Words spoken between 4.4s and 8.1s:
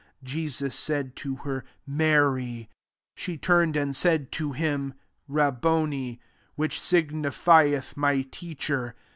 him, «Rabboni." Which signifieth.